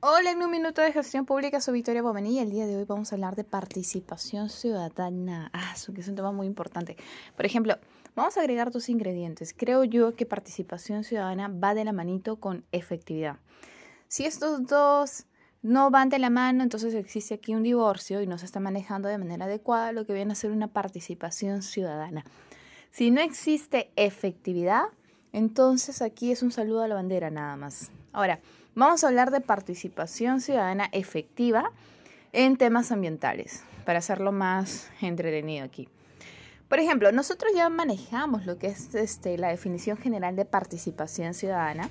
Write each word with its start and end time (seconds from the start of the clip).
Hola, 0.00 0.30
en 0.30 0.42
un 0.42 0.50
minuto 0.50 0.82
de 0.82 0.92
gestión 0.92 1.24
pública 1.24 1.58
soy 1.58 1.72
Victoria 1.72 2.02
Bovenilla. 2.02 2.42
El 2.42 2.50
día 2.50 2.66
de 2.66 2.76
hoy 2.76 2.84
vamos 2.84 3.10
a 3.10 3.14
hablar 3.14 3.34
de 3.34 3.44
participación 3.44 4.50
ciudadana. 4.50 5.50
Ah, 5.54 5.74
que 5.94 6.00
es 6.02 6.08
un 6.08 6.14
tema 6.14 6.32
muy 6.32 6.46
importante. 6.46 6.98
Por 7.34 7.46
ejemplo, 7.46 7.78
vamos 8.14 8.36
a 8.36 8.40
agregar 8.40 8.70
dos 8.70 8.90
ingredientes. 8.90 9.54
Creo 9.56 9.84
yo 9.84 10.14
que 10.14 10.26
participación 10.26 11.02
ciudadana 11.02 11.48
va 11.48 11.72
de 11.74 11.86
la 11.86 11.94
manito 11.94 12.36
con 12.36 12.66
efectividad. 12.72 13.38
Si 14.06 14.26
estos 14.26 14.66
dos 14.66 15.24
no 15.62 15.90
van 15.90 16.10
de 16.10 16.18
la 16.18 16.28
mano, 16.28 16.62
entonces 16.62 16.92
existe 16.94 17.32
aquí 17.32 17.54
un 17.54 17.62
divorcio 17.62 18.20
y 18.20 18.26
no 18.26 18.36
se 18.36 18.44
está 18.44 18.60
manejando 18.60 19.08
de 19.08 19.16
manera 19.16 19.46
adecuada 19.46 19.92
lo 19.92 20.04
que 20.04 20.12
viene 20.12 20.32
a 20.32 20.36
ser 20.36 20.50
una 20.50 20.68
participación 20.68 21.62
ciudadana. 21.62 22.22
Si 22.90 23.10
no 23.10 23.22
existe 23.22 23.90
efectividad, 23.96 24.84
entonces 25.32 26.02
aquí 26.02 26.32
es 26.32 26.42
un 26.42 26.52
saludo 26.52 26.82
a 26.82 26.88
la 26.88 26.96
bandera 26.96 27.30
nada 27.30 27.56
más. 27.56 27.90
Ahora, 28.12 28.40
vamos 28.76 29.02
a 29.02 29.08
hablar 29.08 29.30
de 29.30 29.40
participación 29.40 30.40
ciudadana 30.40 30.88
efectiva 30.92 31.72
en 32.32 32.58
temas 32.58 32.92
ambientales, 32.92 33.64
para 33.86 33.98
hacerlo 33.98 34.32
más 34.32 34.90
entretenido 35.00 35.64
aquí. 35.64 35.88
Por 36.68 36.78
ejemplo, 36.78 37.10
nosotros 37.10 37.52
ya 37.54 37.68
manejamos 37.70 38.44
lo 38.44 38.58
que 38.58 38.66
es 38.68 38.94
este, 38.94 39.38
la 39.38 39.48
definición 39.48 39.96
general 39.96 40.36
de 40.36 40.44
participación 40.44 41.32
ciudadana. 41.32 41.90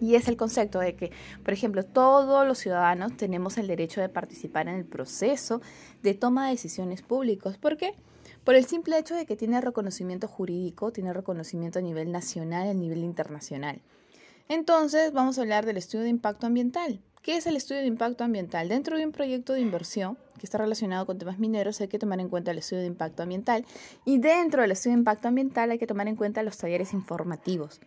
Y 0.00 0.14
es 0.16 0.28
el 0.28 0.36
concepto 0.36 0.78
de 0.78 0.94
que, 0.94 1.10
por 1.42 1.54
ejemplo, 1.54 1.82
todos 1.82 2.46
los 2.46 2.58
ciudadanos 2.58 3.16
tenemos 3.16 3.56
el 3.56 3.66
derecho 3.66 4.00
de 4.00 4.08
participar 4.10 4.68
en 4.68 4.74
el 4.74 4.84
proceso 4.84 5.62
de 6.02 6.12
toma 6.14 6.46
de 6.46 6.52
decisiones 6.52 7.00
públicas. 7.00 7.56
¿Por 7.56 7.76
qué? 7.78 7.94
Por 8.44 8.56
el 8.56 8.66
simple 8.66 8.98
hecho 8.98 9.14
de 9.14 9.24
que 9.24 9.36
tiene 9.36 9.60
reconocimiento 9.60 10.28
jurídico, 10.28 10.92
tiene 10.92 11.12
reconocimiento 11.12 11.78
a 11.78 11.82
nivel 11.82 12.12
nacional 12.12 12.68
a 12.68 12.74
nivel 12.74 13.04
internacional. 13.04 13.80
Entonces, 14.48 15.12
vamos 15.12 15.38
a 15.38 15.40
hablar 15.40 15.66
del 15.66 15.76
estudio 15.76 16.04
de 16.04 16.10
impacto 16.10 16.46
ambiental. 16.46 17.00
¿Qué 17.22 17.36
es 17.36 17.46
el 17.48 17.56
estudio 17.56 17.80
de 17.80 17.88
impacto 17.88 18.22
ambiental? 18.22 18.68
Dentro 18.68 18.96
de 18.96 19.04
un 19.04 19.10
proyecto 19.10 19.52
de 19.52 19.60
inversión 19.60 20.16
que 20.38 20.46
está 20.46 20.58
relacionado 20.58 21.04
con 21.06 21.18
temas 21.18 21.40
mineros 21.40 21.80
hay 21.80 21.88
que 21.88 21.98
tomar 21.98 22.20
en 22.20 22.28
cuenta 22.28 22.52
el 22.52 22.58
estudio 22.58 22.82
de 22.82 22.86
impacto 22.86 23.24
ambiental 23.24 23.64
y 24.04 24.18
dentro 24.18 24.62
del 24.62 24.70
estudio 24.70 24.94
de 24.94 25.00
impacto 25.00 25.26
ambiental 25.26 25.72
hay 25.72 25.78
que 25.78 25.88
tomar 25.88 26.06
en 26.06 26.14
cuenta 26.14 26.44
los 26.44 26.56
talleres 26.56 26.92
informativos. 26.92 27.80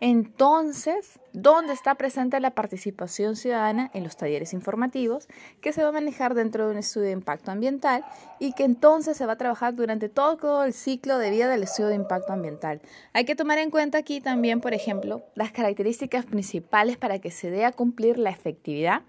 Entonces, 0.00 1.18
¿dónde 1.32 1.72
está 1.72 1.96
presente 1.96 2.38
la 2.38 2.52
participación 2.52 3.34
ciudadana? 3.34 3.90
En 3.94 4.04
los 4.04 4.16
talleres 4.16 4.52
informativos, 4.52 5.26
que 5.60 5.72
se 5.72 5.82
va 5.82 5.88
a 5.88 5.92
manejar 5.92 6.34
dentro 6.34 6.66
de 6.66 6.72
un 6.72 6.78
estudio 6.78 7.06
de 7.06 7.12
impacto 7.12 7.50
ambiental 7.50 8.04
y 8.38 8.52
que 8.52 8.62
entonces 8.62 9.16
se 9.16 9.26
va 9.26 9.32
a 9.32 9.38
trabajar 9.38 9.74
durante 9.74 10.08
todo 10.08 10.62
el 10.62 10.72
ciclo 10.72 11.18
de 11.18 11.30
vida 11.30 11.48
del 11.48 11.64
estudio 11.64 11.88
de 11.88 11.96
impacto 11.96 12.32
ambiental. 12.32 12.80
Hay 13.12 13.24
que 13.24 13.34
tomar 13.34 13.58
en 13.58 13.70
cuenta 13.70 13.98
aquí 13.98 14.20
también, 14.20 14.60
por 14.60 14.72
ejemplo, 14.72 15.24
las 15.34 15.50
características 15.50 16.26
principales 16.26 16.96
para 16.96 17.18
que 17.18 17.32
se 17.32 17.50
dé 17.50 17.64
a 17.64 17.72
cumplir 17.72 18.18
la 18.18 18.30
efectividad. 18.30 19.02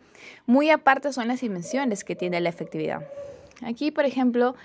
Muy 0.48 0.72
aparte 0.72 1.14
son 1.14 1.28
las 1.28 1.42
dimensiones 1.42 2.04
que 2.04 2.16
tiene 2.16 2.42
la 2.42 2.50
efectividad. 2.50 3.08
Aquí, 3.62 3.92
por 3.92 4.06
ejemplo, 4.06 4.56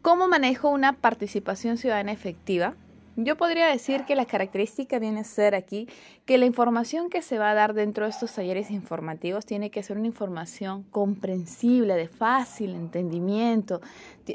¿cómo 0.00 0.28
manejo 0.28 0.70
una 0.70 0.94
participación 0.94 1.76
ciudadana 1.76 2.12
efectiva? 2.12 2.74
Yo 3.20 3.36
podría 3.36 3.66
decir 3.66 4.04
que 4.04 4.14
la 4.14 4.26
característica 4.26 5.00
viene 5.00 5.20
a 5.20 5.24
ser 5.24 5.56
aquí 5.56 5.88
que 6.24 6.38
la 6.38 6.46
información 6.46 7.10
que 7.10 7.20
se 7.20 7.36
va 7.36 7.50
a 7.50 7.54
dar 7.54 7.74
dentro 7.74 8.04
de 8.04 8.10
estos 8.10 8.32
talleres 8.32 8.70
informativos 8.70 9.44
tiene 9.44 9.72
que 9.72 9.82
ser 9.82 9.98
una 9.98 10.06
información 10.06 10.84
comprensible, 10.84 11.94
de 11.94 12.06
fácil 12.06 12.76
entendimiento. 12.76 13.80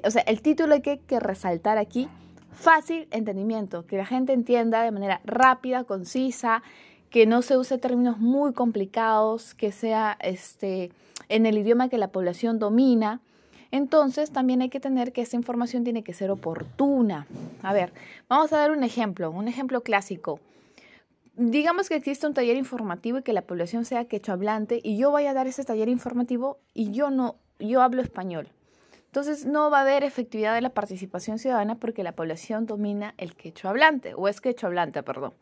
O 0.03 0.11
sea, 0.11 0.23
el 0.23 0.41
título 0.41 0.73
hay 0.73 0.81
que, 0.81 0.99
que 0.99 1.21
resaltar 1.21 1.77
aquí, 1.77 2.09
fácil 2.51 3.07
entendimiento, 3.11 3.87
que 3.87 3.95
la 3.95 4.05
gente 4.05 4.33
entienda 4.33 4.83
de 4.83 4.91
manera 4.91 5.21
rápida, 5.23 5.85
concisa, 5.85 6.61
que 7.09 7.25
no 7.25 7.41
se 7.41 7.55
use 7.55 7.77
términos 7.77 8.17
muy 8.17 8.51
complicados, 8.51 9.53
que 9.53 9.71
sea 9.71 10.17
este, 10.19 10.91
en 11.29 11.45
el 11.45 11.57
idioma 11.57 11.87
que 11.87 11.97
la 11.97 12.09
población 12.09 12.59
domina 12.59 13.21
entonces 13.73 14.29
también 14.29 14.61
hay 14.61 14.69
que 14.69 14.79
tener 14.79 15.13
que 15.13 15.23
esa 15.23 15.35
información 15.35 15.83
tiene 15.83 16.03
que 16.03 16.13
ser 16.13 16.29
oportuna. 16.29 17.25
A 17.63 17.73
ver, 17.73 17.91
vamos 18.29 18.53
a 18.53 18.57
dar 18.57 18.69
un 18.69 18.83
ejemplo, 18.83 19.31
un 19.31 19.47
ejemplo 19.47 19.81
clásico. 19.81 20.39
Digamos 21.37 21.89
que 21.89 21.95
existe 21.95 22.27
un 22.27 22.35
taller 22.35 22.55
informativo 22.55 23.17
y 23.17 23.23
que 23.23 23.33
la 23.33 23.41
población 23.41 23.83
sea 23.83 24.05
quechohablante 24.05 24.79
y 24.83 24.99
yo 24.99 25.09
voy 25.09 25.25
a 25.25 25.33
dar 25.33 25.47
ese 25.47 25.63
taller 25.63 25.89
informativo 25.89 26.59
y 26.75 26.91
yo 26.91 27.09
no, 27.09 27.37
yo 27.57 27.81
hablo 27.81 28.03
español. 28.03 28.47
Entonces 29.07 29.47
no 29.47 29.71
va 29.71 29.79
a 29.79 29.81
haber 29.81 30.03
efectividad 30.03 30.53
de 30.53 30.61
la 30.61 30.69
participación 30.69 31.39
ciudadana 31.39 31.73
porque 31.73 32.03
la 32.03 32.11
población 32.11 32.67
domina 32.67 33.15
el 33.17 33.35
quechohablante 33.35 34.13
o 34.13 34.27
es 34.27 34.39
quechohablante, 34.39 35.01
perdón. 35.01 35.33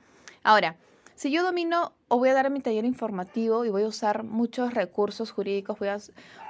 Ahora, 0.41 0.77
si 1.15 1.31
yo 1.31 1.43
domino 1.43 1.93
o 2.07 2.17
voy 2.17 2.29
a 2.29 2.33
dar 2.33 2.49
mi 2.49 2.59
taller 2.59 2.85
informativo 2.85 3.65
y 3.65 3.69
voy 3.69 3.83
a 3.83 3.87
usar 3.87 4.23
muchos 4.23 4.73
recursos 4.73 5.31
jurídicos, 5.31 5.79
voy 5.79 5.89
a, 5.89 5.97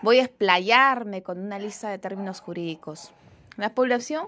voy 0.01 0.19
a 0.19 0.23
explayarme 0.23 1.23
con 1.23 1.39
una 1.39 1.59
lista 1.59 1.89
de 1.89 1.97
términos 1.97 2.39
jurídicos. 2.39 3.11
La 3.57 3.73
población 3.73 4.27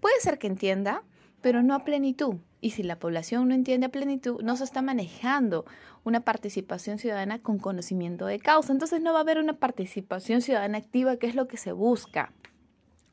puede 0.00 0.20
ser 0.20 0.38
que 0.38 0.46
entienda, 0.46 1.02
pero 1.40 1.62
no 1.62 1.74
a 1.74 1.84
plenitud. 1.84 2.36
Y 2.60 2.70
si 2.70 2.82
la 2.82 2.98
población 2.98 3.48
no 3.48 3.54
entiende 3.54 3.86
a 3.86 3.90
plenitud, 3.90 4.40
no 4.42 4.56
se 4.56 4.64
está 4.64 4.80
manejando 4.80 5.66
una 6.02 6.20
participación 6.20 6.98
ciudadana 6.98 7.40
con 7.40 7.58
conocimiento 7.58 8.24
de 8.26 8.38
causa. 8.38 8.72
Entonces 8.72 9.02
no 9.02 9.12
va 9.12 9.18
a 9.18 9.22
haber 9.22 9.38
una 9.38 9.58
participación 9.58 10.40
ciudadana 10.40 10.78
activa, 10.78 11.16
que 11.16 11.26
es 11.26 11.34
lo 11.34 11.46
que 11.46 11.58
se 11.58 11.72
busca. 11.72 12.32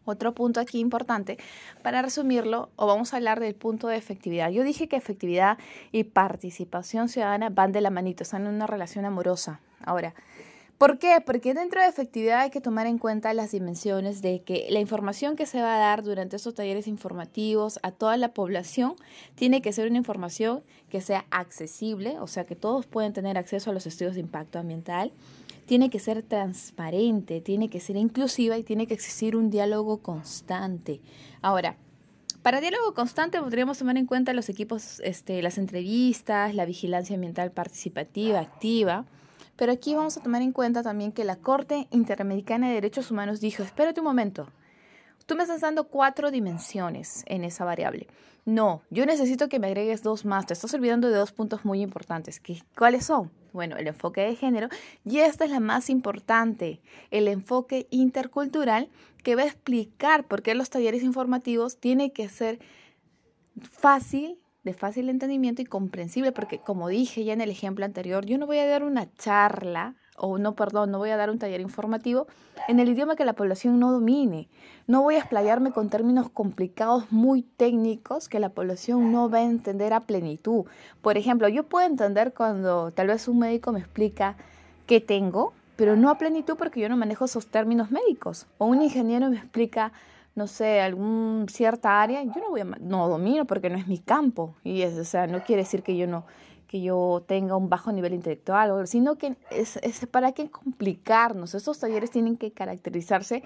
Otro 0.06 0.34
punto 0.34 0.60
aquí 0.60 0.80
importante, 0.80 1.38
para 1.84 2.02
resumirlo, 2.02 2.70
o 2.76 2.88
vamos 2.88 3.14
a 3.14 3.18
hablar 3.18 3.40
del 3.40 3.54
punto 3.54 3.88
de 3.88 3.98
efectividad. 3.98 4.50
Yo 4.50 4.64
dije 4.64 4.88
que 4.88 4.96
efectividad 4.96 5.60
y 5.92 6.04
participación 6.06 7.08
ciudadana 7.08 7.50
van 7.50 7.72
de 7.72 7.82
la 7.82 7.92
manito, 7.92 8.24
están 8.24 8.48
en 8.48 8.56
una 8.56 8.66
relación 8.66 9.06
amorosa. 9.06 9.60
Ahora, 9.84 10.16
¿por 10.80 10.98
qué? 10.98 11.22
Porque 11.24 11.54
dentro 11.54 11.82
de 11.82 11.88
efectividad 11.88 12.42
hay 12.42 12.50
que 12.50 12.62
tomar 12.62 12.88
en 12.88 12.98
cuenta 12.98 13.32
las 13.36 13.52
dimensiones 13.52 14.24
de 14.24 14.42
que 14.42 14.66
la 14.72 14.80
información 14.80 15.36
que 15.36 15.46
se 15.46 15.62
va 15.62 15.76
a 15.76 15.80
dar 15.80 16.02
durante 16.02 16.36
estos 16.36 16.56
talleres 16.56 16.88
informativos 16.88 17.80
a 17.84 17.92
toda 17.92 18.18
la 18.18 18.34
población 18.34 18.96
tiene 19.36 19.62
que 19.62 19.72
ser 19.72 19.88
una 19.88 19.98
información 19.98 20.64
que 20.90 21.02
sea 21.02 21.26
accesible, 21.30 22.20
o 22.20 22.26
sea, 22.26 22.44
que 22.44 22.56
todos 22.56 22.88
pueden 22.88 23.14
tener 23.14 23.38
acceso 23.38 23.70
a 23.70 23.74
los 23.74 23.86
estudios 23.86 24.16
de 24.16 24.22
impacto 24.22 24.58
ambiental 24.58 25.12
tiene 25.66 25.90
que 25.90 26.00
ser 26.00 26.24
transparente, 26.24 27.42
tiene 27.42 27.70
que 27.70 27.80
ser 27.80 27.96
inclusiva 27.98 28.58
y 28.58 28.64
tiene 28.64 28.88
que 28.88 28.94
existir 28.94 29.36
un 29.36 29.50
diálogo 29.50 29.98
constante. 30.02 31.02
Ahora, 31.42 31.78
para 32.42 32.60
diálogo 32.60 32.94
constante 32.94 33.40
podríamos 33.40 33.78
tomar 33.78 33.98
en 33.98 34.08
cuenta 34.08 34.34
los 34.34 34.50
equipos, 34.50 35.00
este, 35.02 35.42
las 35.42 35.58
entrevistas, 35.58 36.56
la 36.56 36.66
vigilancia 36.66 37.16
ambiental 37.16 37.52
participativa, 37.52 38.40
activa, 38.40 39.06
pero 39.56 39.72
aquí 39.72 39.94
vamos 39.94 40.18
a 40.18 40.24
tomar 40.24 40.42
en 40.42 40.52
cuenta 40.52 40.82
también 40.82 41.12
que 41.12 41.24
la 41.24 41.36
Corte 41.36 41.88
Interamericana 41.92 42.68
de 42.68 42.74
Derechos 42.74 43.12
Humanos 43.12 43.42
dijo, 43.42 43.62
espérate 43.62 44.00
un 44.00 44.08
momento, 44.08 44.48
tú 45.32 45.38
me 45.38 45.44
estás 45.44 45.62
dando 45.62 45.86
cuatro 45.86 46.30
dimensiones 46.30 47.24
en 47.26 47.46
esa 47.46 47.64
variable. 47.64 48.08
No, 48.44 48.82
yo 48.90 49.06
necesito 49.06 49.48
que 49.48 49.60
me 49.60 49.68
agregues 49.68 50.04
dos 50.04 50.26
más, 50.26 50.46
te 50.46 50.54
estás 50.54 50.74
olvidando 50.74 51.08
de 51.08 51.16
dos 51.16 51.32
puntos 51.32 51.64
muy 51.64 51.82
importantes. 51.82 52.42
¿Cuáles 52.78 53.06
son? 53.06 53.32
Bueno, 53.54 53.78
el 53.78 53.88
enfoque 53.88 54.20
de 54.20 54.36
género 54.36 54.68
y 55.06 55.20
esta 55.20 55.46
es 55.46 55.52
la 55.52 55.62
más 55.62 55.90
importante, 55.90 56.82
el 57.12 57.30
enfoque 57.30 57.88
intercultural 57.92 58.90
que 59.24 59.36
va 59.36 59.44
a 59.44 59.46
explicar 59.46 60.26
por 60.26 60.42
qué 60.42 60.54
los 60.54 60.70
talleres 60.70 61.02
informativos 61.02 61.78
tienen 61.78 62.12
que 62.12 62.28
ser 62.28 62.60
fácil, 63.62 64.38
de 64.64 64.74
fácil 64.74 65.08
entendimiento 65.08 65.62
y 65.62 65.66
comprensible, 65.66 66.34
porque 66.34 66.60
como 66.60 66.90
dije 66.90 67.24
ya 67.24 67.32
en 67.32 67.40
el 67.40 67.52
ejemplo 67.52 67.86
anterior, 67.86 68.26
yo 68.26 68.38
no 68.38 68.48
voy 68.48 68.58
a 68.58 68.68
dar 68.68 68.84
una 68.84 69.10
charla 69.14 69.96
o 70.18 70.38
no, 70.38 70.56
perdón, 70.56 70.92
no 70.92 70.98
voy 70.98 71.10
a 71.10 71.18
dar 71.18 71.30
un 71.30 71.40
taller 71.40 71.62
informativo 71.62 72.28
en 72.68 72.80
el 72.80 72.90
idioma 72.90 73.16
que 73.16 73.26
la 73.26 73.34
población 73.34 73.80
no 73.80 73.92
domine. 73.92 74.48
No 74.88 75.02
voy 75.02 75.16
a 75.16 75.20
explayarme 75.20 75.72
con 75.72 75.90
términos 75.90 76.30
complicados 76.30 77.12
muy 77.12 77.44
técnicos 77.44 78.30
que 78.30 78.40
la 78.40 78.50
población 78.50 79.12
no 79.12 79.30
va 79.30 79.40
a 79.40 79.44
entender 79.44 79.94
a 79.94 80.02
plenitud. 80.02 80.66
Por 81.02 81.18
ejemplo, 81.18 81.48
yo 81.48 81.64
puedo 81.64 81.86
entender 81.86 82.34
cuando 82.34 82.92
tal 82.92 83.08
vez 83.08 83.28
un 83.28 83.40
médico 83.40 83.72
me 83.72 83.80
explica 83.80 84.36
qué 84.86 85.00
tengo, 85.00 85.54
pero 85.76 85.96
no 85.96 86.10
a 86.10 86.18
plenitud 86.18 86.56
porque 86.58 86.82
yo 86.82 86.90
no 86.90 86.98
manejo 86.98 87.26
esos 87.26 87.48
términos 87.48 87.90
médicos. 87.90 88.48
O 88.58 88.66
un 88.66 88.82
ingeniero 88.82 89.30
me 89.30 89.38
explica 89.38 89.92
no 90.34 90.48
sé, 90.48 90.80
algún 90.80 91.48
cierta 91.50 92.02
área, 92.02 92.24
yo 92.24 92.40
no 92.42 92.50
voy 92.52 92.62
a, 92.62 92.64
no 92.64 93.10
domino 93.10 93.46
porque 93.46 93.70
no 93.70 93.78
es 93.78 93.88
mi 93.88 93.98
campo 93.98 94.56
y 94.64 94.82
es, 94.82 94.98
o 94.98 95.04
sea, 95.04 95.28
no 95.28 95.44
quiere 95.44 95.64
decir 95.64 95.84
que 95.84 95.98
yo 95.98 96.08
no 96.08 96.24
que 96.72 96.82
yo 96.82 97.26
tenga 97.28 97.58
un 97.58 97.68
bajo 97.68 97.92
nivel 97.92 98.14
intelectual, 98.14 98.88
sino 98.88 99.18
que 99.18 99.36
es, 99.50 99.78
para 100.10 100.32
qué 100.32 100.50
complicarnos. 100.50 101.54
Estos 101.54 101.80
talleres 101.80 102.12
tienen 102.12 102.38
que 102.38 102.54
caracterizarse 102.54 103.44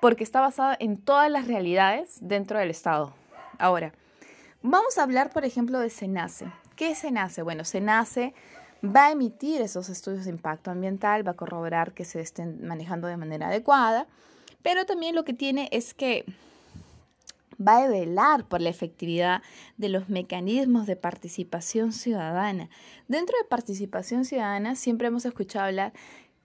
porque 0.00 0.24
está 0.24 0.40
basado 0.40 0.74
en 0.80 0.96
todas 0.96 1.30
las 1.30 1.46
realidades 1.46 2.18
dentro 2.20 2.58
del 2.58 2.70
Estado. 2.70 3.14
Ahora, 3.60 3.92
vamos 4.60 4.98
a 4.98 5.04
hablar, 5.04 5.30
por 5.30 5.44
ejemplo, 5.44 5.78
de 5.78 5.88
SENACE. 5.88 6.46
¿Qué 6.74 6.90
es 6.90 6.98
SENACE? 6.98 7.42
Bueno, 7.42 7.64
SENACE 7.64 8.34
va 8.84 9.06
a 9.06 9.12
emitir 9.12 9.60
esos 9.60 9.88
estudios 9.88 10.24
de 10.24 10.32
impacto 10.32 10.72
ambiental, 10.72 11.24
va 11.24 11.30
a 11.30 11.36
corroborar 11.36 11.92
que 11.92 12.04
se 12.04 12.20
estén 12.20 12.66
manejando 12.66 13.06
de 13.06 13.16
manera 13.16 13.46
adecuada, 13.46 14.08
pero 14.62 14.84
también 14.84 15.14
lo 15.14 15.24
que 15.24 15.32
tiene 15.32 15.68
es 15.70 15.94
que 15.94 16.24
va 17.60 17.84
a 17.84 17.88
velar 17.88 18.46
por 18.46 18.60
la 18.60 18.70
efectividad 18.70 19.42
de 19.76 19.88
los 19.88 20.08
mecanismos 20.08 20.86
de 20.86 20.96
participación 20.96 21.92
ciudadana. 21.92 22.68
Dentro 23.08 23.36
de 23.38 23.48
participación 23.48 24.24
ciudadana 24.24 24.74
siempre 24.76 25.08
hemos 25.08 25.24
escuchado 25.24 25.66
hablar 25.66 25.92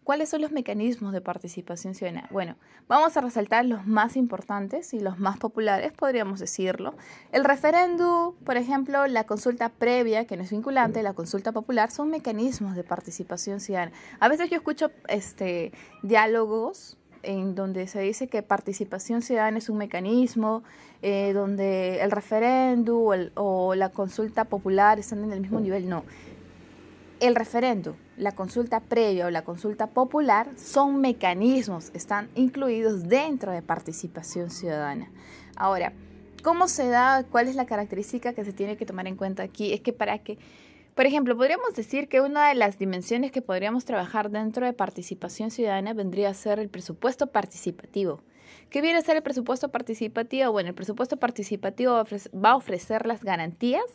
¿Cuáles 0.09 0.29
son 0.29 0.41
los 0.41 0.51
mecanismos 0.51 1.13
de 1.13 1.21
participación 1.21 1.93
ciudadana? 1.93 2.27
Bueno, 2.31 2.55
vamos 2.87 3.15
a 3.15 3.21
resaltar 3.21 3.63
los 3.63 3.85
más 3.85 4.15
importantes 4.15 4.95
y 4.95 4.99
los 4.99 5.19
más 5.19 5.37
populares, 5.37 5.91
podríamos 5.91 6.39
decirlo. 6.39 6.95
El 7.31 7.43
referéndum, 7.43 8.33
por 8.43 8.57
ejemplo, 8.57 9.05
la 9.05 9.25
consulta 9.25 9.69
previa, 9.69 10.25
que 10.25 10.35
no 10.35 10.41
es 10.41 10.49
vinculante, 10.49 11.03
la 11.03 11.13
consulta 11.13 11.51
popular, 11.51 11.91
son 11.91 12.09
mecanismos 12.09 12.75
de 12.75 12.83
participación 12.83 13.59
ciudadana. 13.59 13.91
A 14.19 14.27
veces 14.29 14.49
yo 14.49 14.55
escucho 14.55 14.89
este, 15.09 15.73
diálogos 16.01 16.97
en 17.23 17.55
donde 17.55 17.87
se 17.87 18.01
dice 18.01 18.27
que 18.27 18.41
participación 18.41 19.21
ciudadana 19.21 19.57
es 19.57 19.69
un 19.69 19.77
mecanismo, 19.77 20.63
eh, 21.01 21.31
donde 21.33 22.01
el 22.01 22.11
referéndum 22.11 23.29
o, 23.35 23.75
la 23.75 23.89
consulta 23.89 24.45
popular 24.45 24.99
están 24.99 25.23
en 25.23 25.31
el 25.31 25.41
mismo 25.41 25.59
nivel. 25.59 25.87
No. 25.87 26.03
El 27.19 27.35
referéndum, 27.35 27.95
la 28.17 28.31
consulta 28.31 28.79
previa 28.79 29.25
o 29.25 29.29
la 29.29 29.43
consulta 29.43 29.87
popular 29.87 30.49
son 30.55 31.01
mecanismos, 31.01 31.91
están 31.93 32.29
incluidos 32.35 33.09
dentro 33.09 33.51
de 33.51 33.61
participación 33.61 34.49
ciudadana. 34.49 35.09
Ahora, 35.57 35.91
¿cómo 36.43 36.69
se 36.69 36.87
da? 36.87 37.25
¿Cuál 37.29 37.49
es 37.49 37.55
la 37.55 37.65
característica 37.65 38.33
que 38.33 38.45
se 38.45 38.53
tiene 38.53 38.77
que 38.77 38.85
tomar 38.85 39.07
en 39.07 39.17
cuenta 39.17 39.43
aquí? 39.43 39.73
Es 39.73 39.81
que 39.81 39.91
para 39.91 40.19
que 40.19 40.37
por 40.99 41.05
ejemplo, 41.05 41.37
podríamos 41.37 41.73
decir 41.75 42.09
que 42.09 42.19
una 42.19 42.49
de 42.49 42.55
las 42.55 42.77
dimensiones 42.77 43.31
que 43.31 43.41
podríamos 43.41 43.85
trabajar 43.85 44.29
dentro 44.31 44.65
de 44.65 44.73
participación 44.73 45.49
ciudadana 45.49 45.93
vendría 45.93 46.27
a 46.27 46.33
ser 46.33 46.59
el 46.59 46.67
presupuesto 46.67 47.27
participativo. 47.27 48.21
¿Qué 48.69 48.81
viene 48.81 48.99
a 48.99 49.01
ser 49.01 49.15
el 49.15 49.23
presupuesto 49.23 49.69
participativo? 49.69 50.51
Bueno, 50.51 50.67
el 50.67 50.75
presupuesto 50.75 51.15
participativo 51.15 51.93
va 51.93 52.49
a 52.49 52.55
ofrecer 52.57 53.05
las 53.05 53.23
garantías 53.23 53.85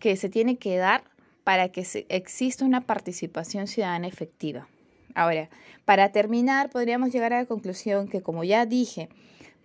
que 0.00 0.16
se 0.16 0.28
tiene 0.28 0.56
que 0.56 0.76
dar 0.76 1.04
para 1.44 1.68
que 1.68 1.86
exista 2.08 2.64
una 2.64 2.80
participación 2.80 3.68
ciudadana 3.68 4.08
efectiva. 4.08 4.66
Ahora, 5.14 5.50
para 5.84 6.10
terminar, 6.10 6.68
podríamos 6.70 7.12
llegar 7.12 7.32
a 7.32 7.38
la 7.38 7.46
conclusión 7.46 8.08
que, 8.08 8.22
como 8.22 8.42
ya 8.42 8.66
dije, 8.66 9.08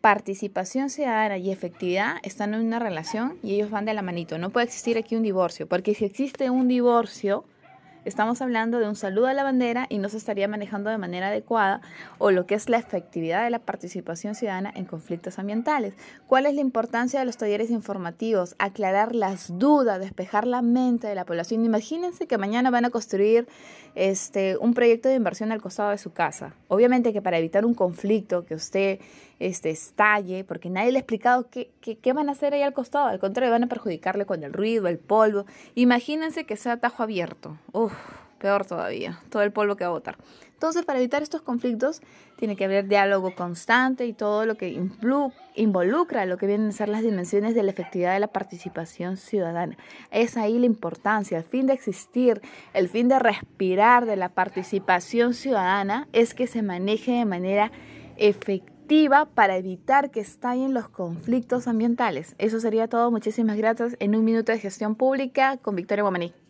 participación 0.05 0.91
ciudadana 0.91 1.39
y 1.39 1.49
efectividad 1.49 2.17
están 2.21 2.53
en 2.53 2.63
una 2.63 2.77
relación 2.77 3.39
y 3.41 3.55
ellos 3.55 3.71
van 3.71 3.85
de 3.85 3.95
la 3.95 4.03
manito. 4.03 4.37
No 4.37 4.51
puede 4.51 4.67
existir 4.67 4.99
aquí 4.99 5.15
un 5.15 5.23
divorcio, 5.23 5.67
porque 5.67 5.95
si 5.95 6.05
existe 6.05 6.51
un 6.51 6.67
divorcio, 6.67 7.43
estamos 8.05 8.41
hablando 8.41 8.79
de 8.79 8.87
un 8.87 8.95
saludo 8.95 9.27
a 9.27 9.33
la 9.33 9.43
bandera 9.43 9.87
y 9.89 9.97
no 9.97 10.09
se 10.09 10.17
estaría 10.17 10.47
manejando 10.47 10.89
de 10.89 10.97
manera 10.97 11.27
adecuada 11.27 11.81
o 12.17 12.31
lo 12.31 12.45
que 12.45 12.55
es 12.55 12.69
la 12.69 12.77
efectividad 12.77 13.43
de 13.43 13.49
la 13.49 13.59
participación 13.59 14.35
ciudadana 14.35 14.71
en 14.75 14.85
conflictos 14.85 15.39
ambientales. 15.39 15.93
¿Cuál 16.27 16.45
es 16.45 16.55
la 16.55 16.61
importancia 16.61 17.19
de 17.19 17.25
los 17.25 17.37
talleres 17.37 17.71
informativos? 17.71 18.55
Aclarar 18.59 19.15
las 19.15 19.57
dudas, 19.59 19.99
despejar 19.99 20.47
la 20.47 20.61
mente 20.61 21.07
de 21.07 21.15
la 21.15 21.25
población. 21.25 21.65
Imagínense 21.65 22.27
que 22.27 22.37
mañana 22.37 22.69
van 22.69 22.85
a 22.85 22.89
construir 22.89 23.47
este, 23.95 24.57
un 24.57 24.73
proyecto 24.73 25.09
de 25.09 25.15
inversión 25.15 25.51
al 25.51 25.61
costado 25.61 25.89
de 25.89 25.97
su 25.97 26.13
casa. 26.13 26.53
Obviamente 26.67 27.13
que 27.13 27.21
para 27.21 27.37
evitar 27.37 27.65
un 27.65 27.73
conflicto 27.73 28.45
que 28.45 28.55
usted 28.55 28.99
este, 29.39 29.69
estalle, 29.69 30.43
porque 30.43 30.69
nadie 30.69 30.91
le 30.91 30.99
ha 30.99 31.01
explicado 31.01 31.49
qué, 31.49 31.69
qué, 31.81 32.13
van 32.13 32.29
a 32.29 32.33
hacer 32.33 32.53
ahí 32.53 32.61
al 32.61 32.73
costado. 32.73 33.07
Al 33.07 33.19
contrario, 33.19 33.51
van 33.51 33.63
a 33.63 33.67
perjudicarle 33.67 34.25
con 34.25 34.43
el 34.43 34.53
ruido, 34.53 34.87
el 34.87 34.97
polvo. 34.97 35.45
Imagínense 35.75 36.45
que 36.45 36.55
sea 36.55 36.77
tajo 36.77 37.03
abierto. 37.03 37.57
Uf, 37.71 37.93
peor 38.39 38.65
todavía, 38.65 39.19
todo 39.29 39.43
el 39.43 39.51
polvo 39.51 39.75
que 39.75 39.85
va 39.85 39.89
a 39.89 39.93
botar. 39.93 40.17
Entonces, 40.53 40.85
para 40.85 40.99
evitar 40.99 41.21
estos 41.21 41.41
conflictos, 41.41 42.01
tiene 42.37 42.55
que 42.55 42.65
haber 42.65 42.87
diálogo 42.87 43.35
constante 43.35 44.05
y 44.05 44.13
todo 44.13 44.45
lo 44.45 44.55
que 44.55 44.79
involucra 45.55 46.25
lo 46.25 46.37
que 46.37 46.47
vienen 46.47 46.69
a 46.69 46.71
ser 46.71 46.89
las 46.89 47.01
dimensiones 47.01 47.55
de 47.55 47.63
la 47.63 47.71
efectividad 47.71 48.13
de 48.13 48.19
la 48.19 48.27
participación 48.27 49.17
ciudadana. 49.17 49.77
Es 50.11 50.37
ahí 50.37 50.57
la 50.59 50.65
importancia, 50.65 51.37
el 51.37 51.43
fin 51.43 51.67
de 51.67 51.73
existir, 51.73 52.41
el 52.73 52.87
fin 52.87 53.09
de 53.09 53.19
respirar 53.19 54.05
de 54.05 54.15
la 54.15 54.29
participación 54.29 55.33
ciudadana 55.33 56.07
es 56.13 56.33
que 56.33 56.47
se 56.47 56.61
maneje 56.61 57.11
de 57.11 57.25
manera 57.25 57.71
efectiva 58.15 59.25
para 59.25 59.57
evitar 59.57 60.11
que 60.11 60.19
estallen 60.19 60.73
los 60.73 60.87
conflictos 60.87 61.67
ambientales. 61.67 62.35
Eso 62.37 62.59
sería 62.59 62.87
todo. 62.87 63.11
Muchísimas 63.11 63.57
gracias 63.57 63.97
en 63.99 64.15
un 64.15 64.23
minuto 64.23 64.51
de 64.51 64.59
gestión 64.59 64.95
pública 64.95 65.57
con 65.57 65.75
Victoria 65.75 66.03
Guamaní. 66.03 66.44